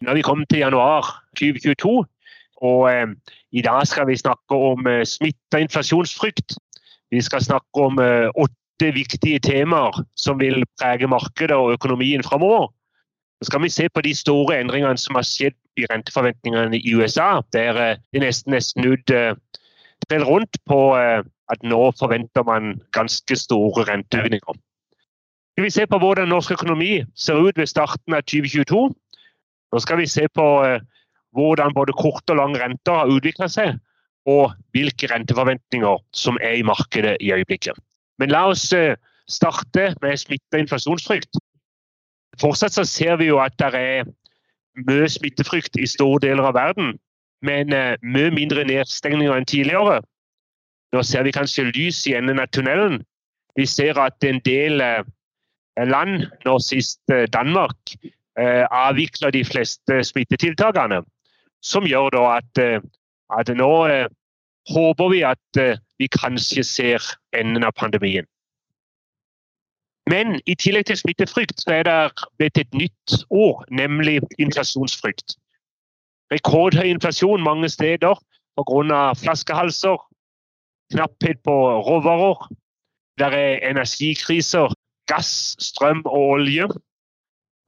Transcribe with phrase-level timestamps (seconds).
[0.00, 2.04] Nå er vi kommet til januar 2022,
[2.64, 3.06] og eh,
[3.52, 6.56] i dag skal vi snakke om eh, smitte og inflasjonsfrykt.
[7.12, 12.70] Vi skal snakke om eh, åtte viktige temaer som vil prege markedet og økonomien framover.
[13.40, 17.40] Så skal vi se på de store endringene som har skjedd i renteforventningene i USA,
[17.52, 19.36] der eh, de nesten er snudd eh,
[20.24, 21.20] rundt på eh,
[21.50, 24.58] at nå forventer man ganske store renteøkninger.
[25.54, 28.94] Skal vi se på hvordan norsk økonomi ser ut ved starten av 2022.
[29.72, 30.80] Nå skal vi se på eh,
[31.36, 33.78] hvordan både kort og lang renter har utvikla seg,
[34.28, 37.78] og hvilke renteforventninger som er i markedet i øyeblikket.
[38.18, 38.96] Men la oss eh,
[39.30, 41.38] starte med smitte og inflasjonsfrykt.
[42.40, 44.10] Fortsatt så ser vi jo at det er
[44.86, 46.96] mye smittefrykt i store deler av verden,
[47.46, 50.00] men eh, mye mindre nedstengninger enn tidligere.
[50.90, 53.04] Nå ser vi kanskje lys i enden av tunnelen.
[53.54, 54.82] Vi ser at en del
[55.78, 57.00] land, nå sist
[57.34, 57.94] Danmark,
[58.40, 61.02] avvikler de fleste smittetiltakene.
[61.62, 62.60] Som gjør da at,
[63.36, 63.72] at nå
[64.70, 65.60] håper vi at
[66.00, 67.04] vi kanskje ser
[67.36, 68.24] enden av pandemien.
[70.10, 75.36] Men i tillegg til smittefrykt så er det blitt et nytt ord, nemlig inflasjonsfrykt.
[76.32, 78.16] Rekordhøy inflasjon mange steder
[78.58, 79.00] pga.
[79.18, 79.98] flaskehalser,
[80.92, 82.48] knapphet på råvarer.
[83.18, 84.72] Det er energikriser,
[85.06, 86.68] gass, strøm og olje.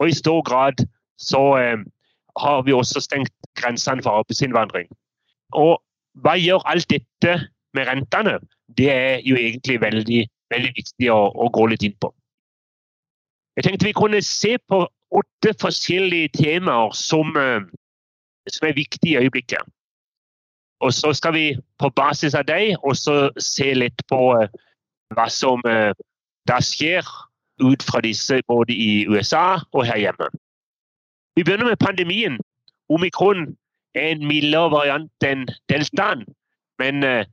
[0.02, 0.82] Og i stor grad
[1.22, 1.78] så eh,
[2.42, 4.88] har vi også stengt grensene for arbeidsinnvandring.
[5.54, 5.78] Og
[6.24, 7.36] hva gjør alt dette
[7.76, 8.38] med rentene?
[8.76, 12.10] Det er jo egentlig veldig, veldig viktig å, å gå litt inn på.
[13.56, 14.80] Jeg tenkte vi kunne se på
[15.12, 17.60] åtte forskjellige temaer som, eh,
[18.48, 19.62] som er viktige i øyeblikket.
[20.82, 21.46] Og så skal vi
[21.78, 24.48] på basis av dem også se litt på eh,
[25.14, 25.92] hva som eh,
[26.48, 27.06] da skjer
[27.62, 30.28] ut fra disse både i USA og her hjemme.
[31.36, 32.38] Vi begynner med pandemien.
[32.88, 33.56] Omikron
[33.94, 36.26] er en mildere variant enn deltaen,
[36.78, 37.24] men eh,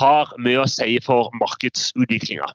[0.00, 2.48] har mye å si for markedsutviklinga.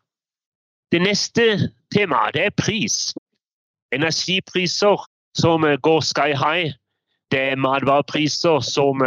[0.92, 3.14] Det neste temaet er pris.
[3.94, 5.06] Energipriser
[5.38, 6.74] som går sky high.
[7.32, 9.04] Det er matvarepriser som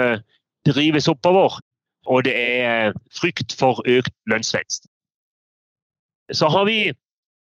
[0.66, 1.58] drives oppover,
[2.06, 4.86] og det er eh, frykt for økt lønnsvekst.
[6.32, 6.92] Så har vi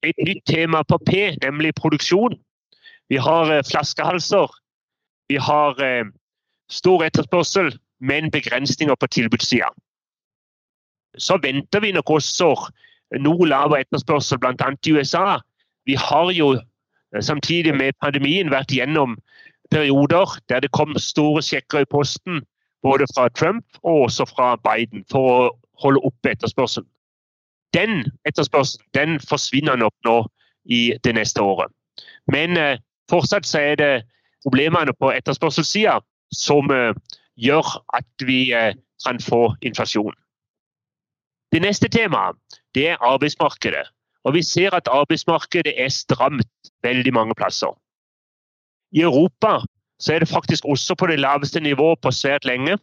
[0.06, 2.38] et nytt tema på P, nemlig produksjon.
[3.11, 4.49] Vi har eh, flaskehalser.
[5.28, 6.05] Vi har eh,
[6.71, 9.71] stor etterspørsel, men begrensninger på tilbudssida.
[11.19, 12.55] Så venter vi nok også
[13.19, 14.71] noe lavere etterspørsel, bl.a.
[14.87, 15.41] i USA.
[15.87, 16.55] Vi har jo
[17.21, 19.19] samtidig med pandemien vært gjennom
[19.71, 22.43] perioder der det kom store sjekker i posten
[22.83, 25.50] både fra Trump og også fra Biden, for å
[25.83, 26.89] holde oppe etterspørselen.
[27.75, 30.17] Den etterspørselen den forsvinner nok nå
[30.65, 31.73] i det neste året.
[32.33, 32.79] Men eh,
[33.11, 33.93] fortsatt så er det
[34.45, 36.01] problemene på etterspørselssida
[36.35, 36.95] som eh,
[37.37, 38.75] gjør at vi eh,
[39.07, 40.15] kan få inflasjon.
[41.53, 42.37] Det neste temaet
[42.77, 43.89] er arbeidsmarkedet.
[44.25, 47.73] Og Vi ser at arbeidsmarkedet er stramt veldig mange plasser.
[48.93, 49.61] I Europa
[50.01, 52.79] så er det faktisk også på det laveste nivået på svært lenge.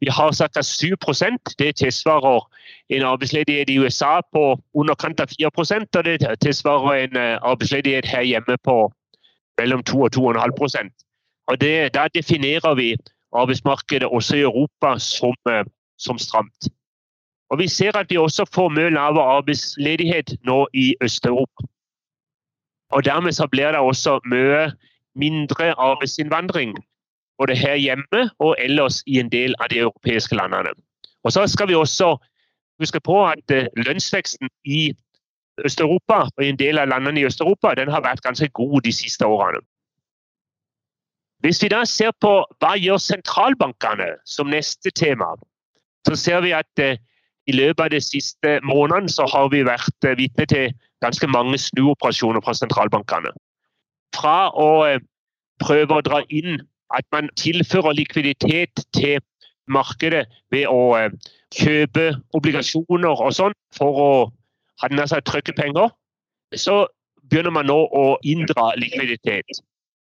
[0.00, 0.60] Vi har ca.
[0.62, 2.40] 7% Det tilsvarer
[2.88, 5.50] en arbeidsledighet i USA på underkant av 4
[5.98, 8.92] og det tilsvarer en eh, arbeidsledighet her hjemme på
[9.58, 11.08] mellom 2 og 2,5%
[11.48, 12.96] og det, Da definerer vi
[13.32, 15.64] arbeidsmarkedet også i Europa som, eh,
[15.98, 16.68] som stramt.
[17.50, 21.62] Og Vi ser at vi også får mye lavere arbeidsledighet nå i Øst-Europa.
[22.90, 24.72] Og Dermed så blir det også mye
[25.14, 26.76] mindre arbeidsinnvandring
[27.38, 30.74] både her hjemme og ellers i en del av de europeiske landene.
[31.24, 32.16] Og Så skal vi også
[32.80, 34.94] huske på at eh, lønnsveksten i
[35.64, 38.92] Øst-Europa og i en del av landene i Øst-Europa den har vært ganske god de
[38.92, 39.58] siste årene.
[41.40, 45.34] Hvis vi da ser på hva gjør sentralbankene som neste tema,
[46.06, 46.96] så ser vi at eh,
[47.46, 51.58] i løpet av de siste månedene så har vi vært eh, vitne til ganske mange
[51.58, 53.34] snuoperasjoner fra sentralbankene
[54.16, 54.98] fra å
[55.62, 56.62] prøve å dra inn
[56.96, 59.20] at man tilfører likviditet til
[59.68, 61.12] markedet ved å eh,
[61.54, 64.10] kjøpe obligasjoner og sånn for å
[64.82, 65.90] hadde seg trykke penger,
[66.56, 66.86] så
[67.28, 69.60] begynner man nå å inndra likviditet.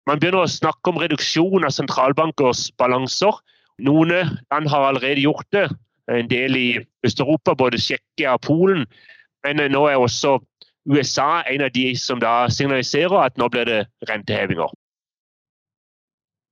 [0.09, 3.35] Man begynner å snakke om reduksjon av sentralbankers balanser.
[3.85, 5.67] Noen land har allerede gjort det.
[6.09, 6.69] En del i
[7.05, 8.87] Øst-Europa, både Tsjekkia og Polen.
[9.45, 10.39] Men nå er også
[10.89, 14.73] USA en av de som da signaliserer at nå blir det rentehevinger.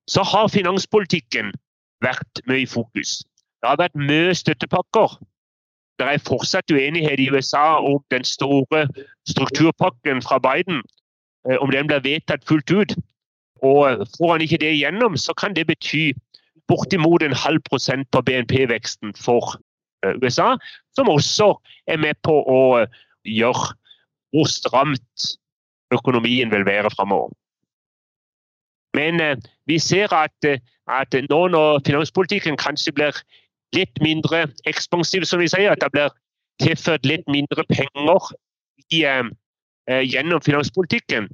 [0.10, 1.52] Så har finanspolitikken
[2.02, 3.20] vært mye i fokus.
[3.62, 5.20] Det har vært mye støttepakker.
[6.00, 8.88] Det er fortsatt uenighet i USA om den store
[9.28, 10.82] strukturpakken fra Biden,
[11.50, 12.96] eh, om den blir vedtatt fullt ut.
[13.62, 16.14] Og Får han ikke det igjennom, så kan det bety
[16.72, 19.60] bortimot en halv prosent på BNP-veksten for
[20.06, 20.56] eh, USA,
[20.96, 21.54] som også
[21.88, 22.62] er med på å
[23.28, 23.76] gjøre
[24.32, 25.28] hvor stramt
[25.94, 27.34] økonomien vil være framover.
[29.00, 29.36] Men eh,
[29.70, 30.50] vi ser at,
[31.00, 33.24] at, nå når finanspolitikken kanskje blir
[33.78, 36.16] litt mindre ekspansiv, som vi sier, at det blir
[36.60, 38.32] tilført litt mindre penger
[38.92, 41.30] i, eh, gjennom finanspolitikken,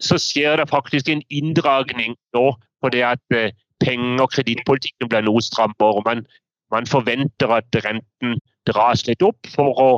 [0.00, 2.46] så skjer det faktisk en inndragning nå
[2.82, 3.54] på det at eh,
[3.84, 6.02] penge- og kredittpolitikken blir noe strammere.
[6.04, 6.26] Man,
[6.70, 9.90] man, forventer at renten dras litt opp for å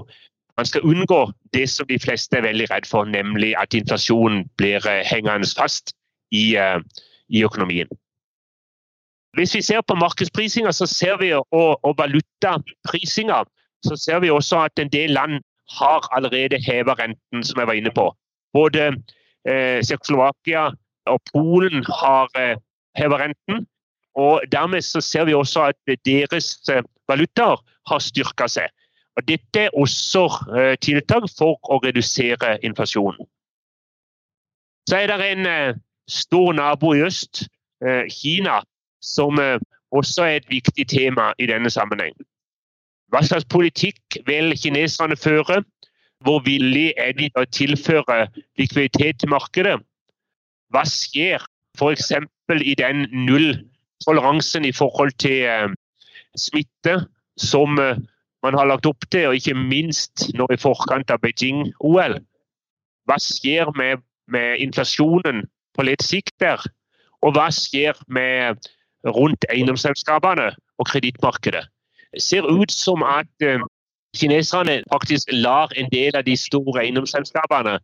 [0.59, 1.21] man skal unngå
[1.55, 5.95] det som de fleste er veldig redd for, nemlig at inflasjonen blir eh, hengende fast
[6.35, 6.83] i, eh,
[7.29, 7.89] i økonomien.
[9.37, 13.45] Hvis vi ser på markedsprisinga og, og valutaprisinga,
[13.87, 15.43] så ser vi også at en del land
[15.79, 18.17] har allerede hevet renten, som jeg var inne på.
[18.53, 18.97] Både
[19.49, 19.85] eh,
[21.07, 22.57] og Polen har eh,
[22.97, 23.67] hevet renten.
[24.15, 28.69] Og Dermed så ser vi også at deres eh, valutaer har styrka seg.
[29.17, 30.25] Og Dette er også
[30.59, 33.27] eh, tiltak for å redusere inflasjonen.
[34.89, 37.49] Så er det en eh, stor nabo i øst,
[37.87, 38.61] eh, Kina,
[39.03, 39.61] som eh,
[39.93, 42.15] også er et viktig tema i denne sammenheng.
[43.09, 45.63] Hva slags politikk vil kineserne føre?
[46.21, 48.27] Hvor villig er de til å tilføre
[48.59, 49.79] likviditet til markedet?
[50.73, 51.45] Hva skjer
[51.79, 52.13] f.eks.
[52.61, 55.69] i den nulltoleransen i forhold til eh,
[56.37, 56.99] smitte
[57.39, 57.79] som
[58.43, 62.19] man har lagt opp til, og ikke minst nå i forkant av Beijing-OL?
[63.09, 65.47] Hva skjer med, med, inflasjonen
[65.79, 66.63] på litt sikt der?
[67.23, 68.59] Og hva skjer med
[69.07, 71.65] rundt eiendomsselskapene og kredittmarkedet?
[72.15, 73.63] Det ser ut som at eh,
[74.17, 77.79] kineserne faktisk lar en del av de store eiendomsselskapene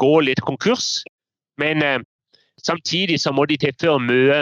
[0.00, 1.02] gå litt konkurs.
[1.60, 1.98] Men eh,
[2.62, 4.40] samtidig så må de tilføre mye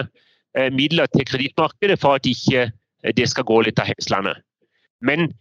[0.56, 2.70] eh, midler til kredittmarkedet for at ikke
[3.16, 4.36] det skal gå litt av hestene.
[5.02, 5.32] Men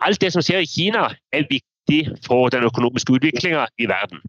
[0.00, 4.22] alt det som skjer i Kina, er viktig for den økonomiske utviklinga i verden.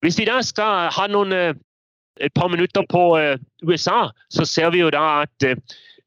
[0.00, 1.54] Hvis vi da skal ha noen, eh,
[2.20, 5.58] et par minutter på eh, USA, så ser vi jo da at eh,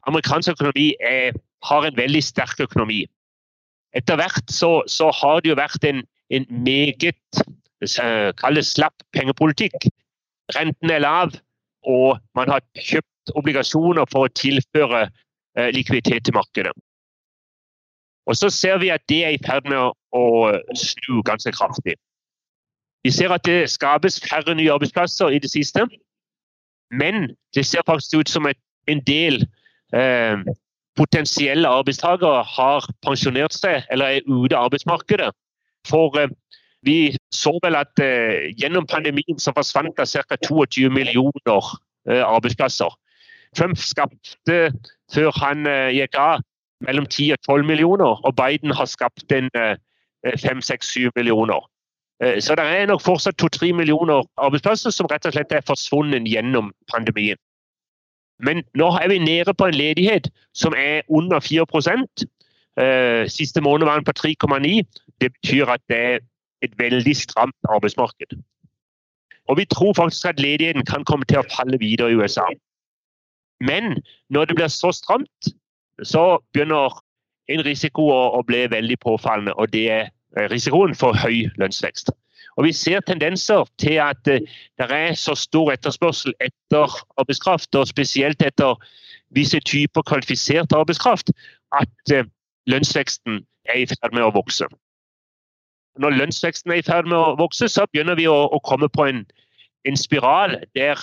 [0.07, 3.03] amerikansk økonomi er har en veldig sterk økonomi.
[3.93, 5.99] Etter hvert så, så har det jo vært en,
[6.33, 7.43] en meget
[8.41, 9.85] kalles slapp pengepolitikk.
[10.55, 11.35] Renten er lav,
[11.85, 15.03] og man har kjøpt obligasjoner for å tilføre
[15.75, 16.73] likviditet til markedet.
[18.25, 20.25] Og så ser vi at det er i ferd med å, å
[20.73, 21.99] snu ganske kraftig.
[23.03, 25.88] Vi ser at det skapes færre nye arbeidsplasser i det siste,
[26.92, 28.57] men det ser faktisk ut som et,
[28.88, 29.45] en del
[29.95, 30.38] eh,
[30.98, 35.31] potensielle arbeidstakere har pensjonert seg eller er ute av arbeidsmarkedet.
[35.88, 36.33] For eh,
[36.86, 40.38] vi så vel at eh, gjennom pandemien så forsvant det ca.
[40.47, 41.71] 22 millioner
[42.09, 42.92] eh, arbeidsplasser.
[43.57, 44.71] Trump skapte,
[45.11, 46.40] før han gikk av,
[46.87, 49.49] mellom 10 og 12 millioner, og Biden har skapt en
[50.23, 51.59] 5-6-7 millioner.
[52.21, 56.68] Så det er nok fortsatt 2-3 millioner arbeidsplasser som rett og slett er forsvunnet gjennom
[56.92, 57.40] pandemien.
[58.45, 62.25] Men nå er vi nede på en ledighet som er under 4%
[62.81, 64.85] eh, Siste måned var den på 3,9.
[65.21, 66.19] Det betyr at det er
[66.61, 68.37] et veldig stramt arbeidsmarked.
[69.49, 72.45] Og Vi tror faktisk at ledigheten kan komme til å falle videre i USA.
[73.61, 73.97] Men
[74.30, 75.54] når det blir så stramt,
[76.04, 77.01] så begynner
[77.49, 79.54] en risiko å bli veldig påfallende.
[79.54, 80.09] Og det er
[80.52, 82.11] risikoen for høy lønnsvekst.
[82.57, 84.42] Og Vi ser tendenser til at eh,
[84.78, 88.76] det er så stor etterspørsel etter arbeidskraft, og spesielt etter
[89.35, 91.31] visse typer kvalifisert arbeidskraft,
[91.80, 92.28] at eh,
[92.68, 94.68] lønnsveksten er i ferd med å vokse.
[96.00, 99.26] Når lønnsveksten er i ferd med å vokse, så begynner vi å, komme på en,
[99.88, 101.00] en, spiral der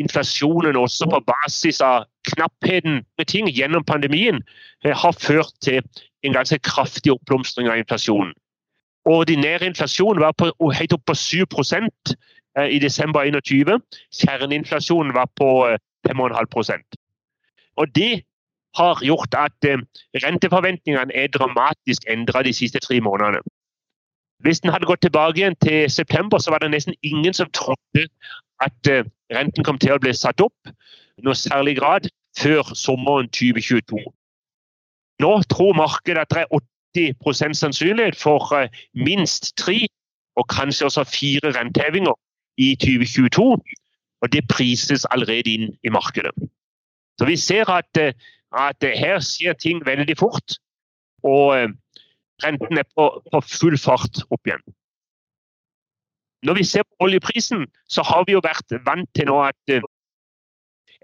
[0.00, 4.42] inflasjonen også på basis av knappheten med ting gjennom pandemien
[4.84, 5.80] eh, har ført til
[6.24, 8.34] en ganske kraftig oppblomstring av inflasjonen.
[9.06, 11.44] Ordinær inflasjon var på, helt opp på 7
[12.58, 13.82] eh, i desember 2021.
[14.20, 15.50] Kjerneinflasjonen var på
[16.08, 16.80] 5,5 eh,
[17.76, 18.24] Og Det
[18.74, 19.78] har gjort at eh,
[20.24, 23.46] renteforventningene er dramatisk endra de siste tre månedene.
[24.42, 28.08] Hvis den hadde gått tilbake igjen til september, så var det nesten ingen som trodde
[28.60, 28.90] at
[29.32, 30.74] renten kom til å bli satt opp
[31.24, 34.02] noe særlig grad før sommeren 2022.
[35.24, 36.52] Nå tror markedet at det er
[36.96, 39.86] 80 sannsynlighet for eh, minst tre
[40.36, 42.14] og kanskje også fire rentehevinger
[42.56, 43.60] i 2022.
[44.22, 46.32] Og det prises allerede inn i markedet.
[47.18, 48.12] Så vi ser at, eh,
[48.52, 50.58] at her skjer ting veldig fort.
[51.22, 51.72] Og
[52.44, 54.62] renten er på, på full fart opp igjen.
[56.46, 59.72] Når vi ser på oljeprisen, så har vi jo vært vant til nå at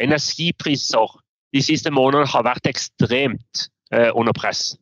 [0.01, 1.17] energipriser
[1.53, 3.67] de siste månedene har vært ekstremt
[4.15, 4.77] under press.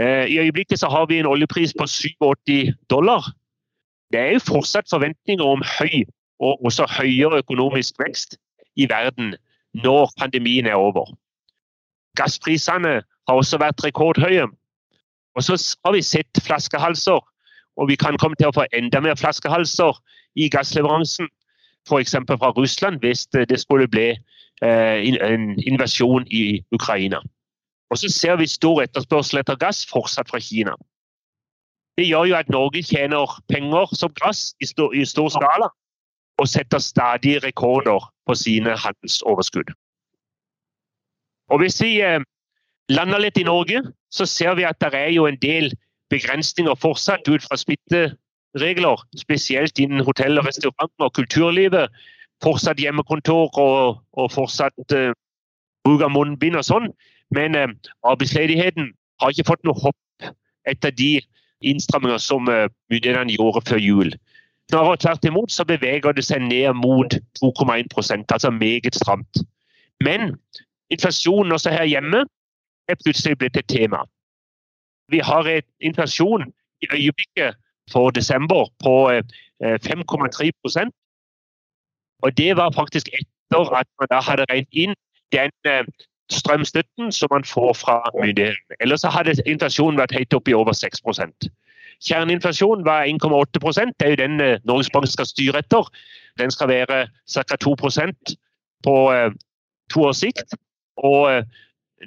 [0.00, 3.30] Uh, I øyeblikket så har vi en oljepris på 87 dollar.
[4.12, 6.04] Det er jo fortsatt forventninger om høy
[6.40, 8.36] og også høyere økonomisk vekst
[8.76, 9.34] i verden
[9.74, 11.14] når pandemien er over.
[12.16, 14.46] Gassprisene har også vært rekordhøye.
[15.34, 17.20] Og så har vi sett flaskehalser,
[17.76, 19.98] og vi kan komme til å få enda mer flaskehalser
[20.38, 21.26] i gassleveransen.
[21.88, 22.14] F.eks.
[22.28, 24.14] fra Russland, hvis det skulle bli
[24.62, 27.20] eh, en invasjon i Ukraina.
[27.94, 30.72] Og så ser vi stor etterspørsel etter gass fortsatt fra Kina.
[31.94, 35.68] Det gjør jo at Norge tjener penger som gass i stor, i stor skala,
[36.42, 39.70] og setter stadig rekorder på sine handelsoverskudd.
[41.54, 42.18] Og Hvis vi eh,
[42.90, 45.70] lander litt i Norge, så ser vi at det er jo en del
[46.10, 49.06] begrensninger fortsatt ut fra smitteregler.
[49.22, 51.94] Spesielt innen hotell, og restauranter og kulturlivet.
[52.42, 55.12] Fortsatt hjemmekontor og, og fortsatt uh,
[55.86, 56.90] bruk av munnbind og sånn.
[57.34, 57.68] Men uh,
[58.06, 60.30] arbeidsledigheten har ikke fått noe hopp
[60.70, 61.18] etter de
[61.64, 64.14] innstramminger som uh, myndighetene gjorde før jul.
[64.70, 69.42] Snarere tvert imot så beveger det seg ned mot 2,1% altså meget stramt.
[70.04, 70.34] Men
[70.90, 72.24] inflasjonen også her hjemme
[72.88, 74.04] er plutselig blitt et tema.
[75.12, 76.48] Vi har en inflasjon
[76.82, 77.56] i øyeblikket
[77.92, 79.10] for desember på
[79.62, 80.88] 5,3 eh,
[82.22, 84.94] Og det var faktisk etter at man da hadde regnet inn
[85.32, 85.84] den eh,
[86.32, 88.78] strømstøtten som man får fra myndighetene.
[88.80, 91.48] Ellers hadde inflasjonen vært helt oppe i over 6%
[92.04, 95.88] Kjerneinflasjonen var 1,8 Det er jo den eh, Norges Bank skal styre etter.
[96.38, 97.56] Den skal være ca.
[97.64, 98.34] 2%
[98.84, 98.96] på
[99.92, 100.56] to års sikt.
[100.96, 101.44] Og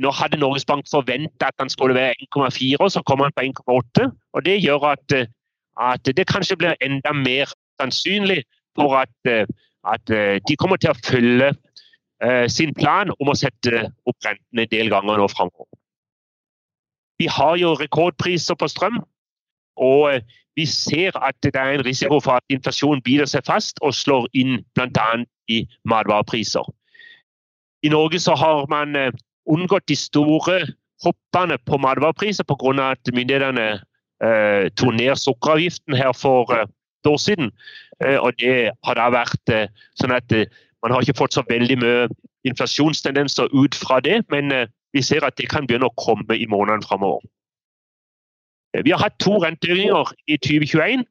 [0.01, 3.41] nå hadde Norges Bank forventa at den skulle være 1,4, og så kom han på
[3.41, 4.11] 1,8.
[4.33, 5.27] og Det gjør at, eh,
[5.79, 7.45] at, det kanskje blir enda mer
[7.81, 8.43] sannsynlig
[8.75, 9.45] for at, eh,
[9.93, 11.53] at eh, de kommer til å følge
[12.49, 15.67] sin plan om å sette opp rentene en del ganger nå framover.
[17.21, 18.97] Vi har jo rekordpriser på strøm,
[19.77, 20.25] og
[20.57, 24.25] vi ser at det er en risiko for at inflasjonen biter seg fast og slår
[24.33, 25.05] inn bl.a.
[25.53, 26.65] i matvarepriser.
[27.85, 28.97] I Norge så har man
[29.45, 30.59] unngått de store
[31.03, 32.91] hoppene på matvarepriser pga.
[32.91, 33.67] at myndighetene
[34.23, 37.51] eh, tok ned sukkeravgiften her for eh, et år siden.
[38.03, 39.69] Eh, og det har da vært eh,
[39.99, 40.49] sånn at eh,
[40.83, 42.07] man har ikke fått så veldig mye
[42.47, 46.47] inflasjonstendenser ut fra det, men eh, vi ser at det kan begynne å komme i
[46.49, 47.25] månedene framover.
[48.85, 51.05] Vi har hatt to renteøkninger i 2021.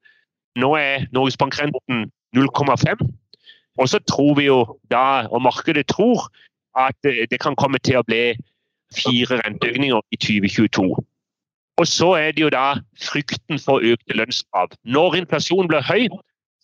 [0.60, 2.06] Nå er Norges Bank-renten
[2.36, 3.02] 0,5.
[3.76, 6.28] Og så tror vi jo da, og markedet tror,
[6.76, 8.36] at det kan komme til å bli
[8.94, 10.86] fire renteøkninger i 2022.
[11.76, 14.72] Og så er det jo da frykten for økte lønnskrav.
[14.84, 16.08] Når inflasjonen blir høy,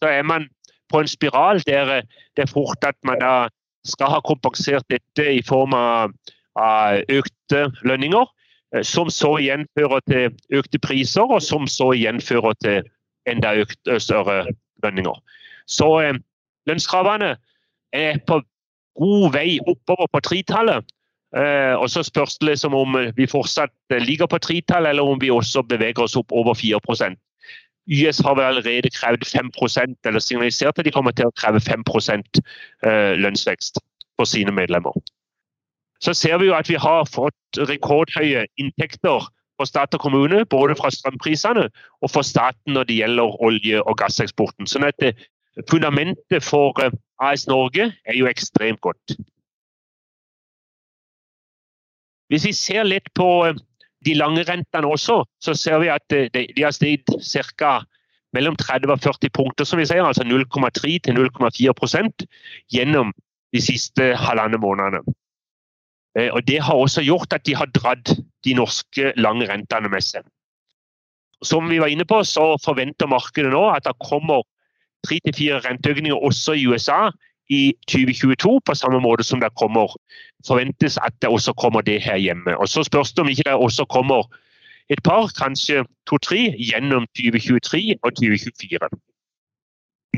[0.01, 0.49] så er man
[0.93, 2.03] på en spiral der
[2.37, 3.35] det er fort at man da
[3.89, 6.13] skal ha kompensert dette i form av,
[6.55, 8.29] av økte lønninger,
[8.87, 12.87] som så igjen fører til økte priser, og som så igjen fører til
[13.29, 14.47] enda økte, større
[14.85, 15.19] lønninger.
[15.67, 16.19] Så eh,
[16.71, 17.37] lønnskravene
[17.93, 18.41] er på
[18.99, 20.89] god vei oppover på tretallet.
[21.37, 23.73] Eh, og så spørs det liksom om vi fortsatt
[24.05, 26.81] ligger på tretallet, eller om vi også beveger oss opp over 4
[27.87, 31.83] YS har vel allerede krevd 5% eller signalisert at de kommer til å kreve 5
[32.87, 33.81] eh, lønnsvekst
[34.17, 34.95] for sine medlemmer.
[36.01, 39.27] Så ser vi jo at vi har fått rekordhøye inntekter
[39.59, 41.69] for stat og kommune, både fra strømprisene
[42.03, 44.67] og for staten når det gjelder olje- og gasseksporten.
[44.67, 45.19] Sånn at eh,
[45.71, 49.19] fundamentet for eh, AS Norge er jo ekstremt godt.
[52.33, 53.29] Hvis vi ser litt på
[54.05, 57.81] de lange rentene også, så ser vi at de, de har steget ca.
[58.33, 62.25] mellom 30 og 40 punkter, som vi sier, altså 0,3 til 0,4%
[62.73, 63.13] gjennom
[63.53, 65.03] de siste halvannen månedene.
[66.33, 70.25] Og Det har også gjort at de har dratt de norske lange rentene med seg.
[71.43, 74.45] Som vi var inne på, så forventer markedet nå at det kommer
[75.07, 77.11] tre til fire renteøkninger også i USA
[77.51, 79.93] i 2022, på samme måte som det kommer
[80.47, 82.57] forventes at det også kommer det her hjemme.
[82.59, 84.23] Og Så spørs det om ikke det også kommer
[84.89, 88.89] et par, kanskje to-tre, gjennom 2023 og 2024.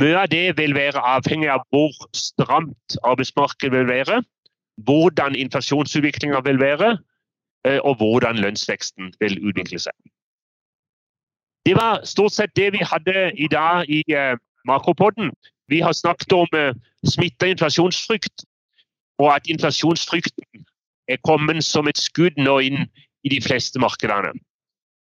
[0.01, 4.23] Mye av det vil være avhengig av hvor stramt arbeidsmarkedet vil være,
[4.77, 6.99] hvordan inflasjonsutviklinga vil være,
[7.67, 9.95] eh, og hvordan lønnsveksten vil utvikle seg.
[11.67, 15.31] Det var stort sett det vi hadde i dag i eh, Makropodden.
[15.69, 16.75] Vi har snakket om eh,
[17.09, 18.45] smitta inflasjonsfrykt,
[19.19, 20.65] og at inflasjonsfrykten
[21.09, 22.85] er kommet som et skudd nå inn
[23.25, 24.35] i de fleste markedene.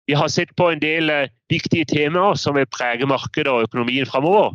[0.07, 4.07] Vi har sett på en del eh, viktige temaer som vil prege markedet og økonomien
[4.07, 4.53] framover.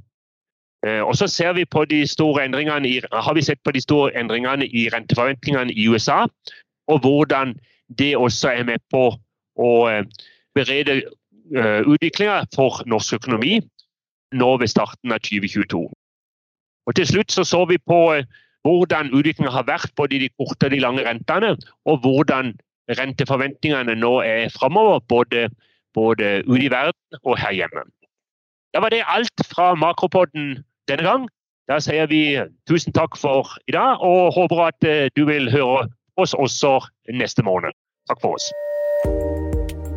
[0.86, 4.14] Eh, og så ser vi på de store i, har vi sett på de store
[4.20, 6.28] endringene i renteforventningene i USA,
[6.88, 7.58] og hvordan
[7.98, 9.12] det også er med på
[9.60, 10.06] å eh,
[10.56, 11.02] berede
[11.50, 13.56] utviklinga for norsk økonomi
[14.36, 15.82] nå ved starten av 2022.
[16.88, 18.00] Og Til slutt så, så vi på
[18.68, 21.56] hvordan utviklingen har vært både i de korte og de lange rentene,
[21.86, 22.54] og hvordan
[22.98, 25.48] renteforventningene nå er framover, både,
[25.94, 27.86] både ute i verden og her hjemme.
[28.74, 31.28] Da var det alt fra Makropodden denne gang.
[31.70, 32.38] Da sier vi
[32.70, 35.86] tusen takk for i dag, og håper at eh, du vil høre
[36.18, 36.80] oss også
[37.14, 37.78] neste måned.
[38.10, 38.50] Takk for oss.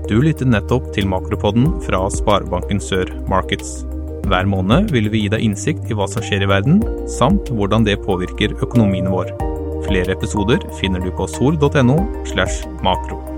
[0.08, 3.80] Du lyttet nettopp til Makropodden fra Sparebanken Sør Markets.
[4.28, 6.78] Hver måned vil vi gi deg innsikt i hva som skjer i verden,
[7.10, 9.34] samt hvordan det påvirker økonomien vår.
[9.88, 11.98] Flere episoder finner du på sol.no
[12.30, 13.31] slash makro.